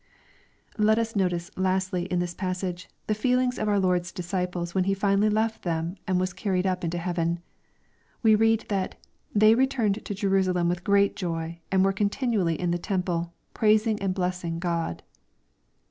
Let 0.79 0.97
us 0.97 1.15
notice, 1.15 1.51
lastly, 1.55 2.05
in 2.05 2.17
this 2.17 2.33
passage, 2.33 2.89
the 3.05 3.13
feelings 3.13 3.59
of 3.59 3.69
our 3.69 3.79
Lord's 3.79 4.11
disciples 4.11 4.73
when 4.73 4.85
He 4.85 4.95
finally 4.95 5.29
left 5.29 5.61
them 5.61 5.95
and 6.07 6.19
was 6.19 6.33
car* 6.33 6.53
ried 6.53 6.65
up 6.65 6.83
into 6.83 6.97
heaven. 6.97 7.39
We 8.23 8.33
read 8.33 8.65
that" 8.69 8.95
they 9.35 9.53
returned 9.53 10.03
to 10.03 10.15
Jerusalem 10.15 10.69
with 10.69 10.83
great 10.83 11.15
joy, 11.15 11.59
and 11.71 11.85
were 11.85 11.93
continually 11.93 12.59
in 12.59 12.71
the 12.71 12.79
temple, 12.79 13.31
praising 13.53 14.01
and 14.01 14.15
blessing 14.15 14.57
God." 14.57 15.03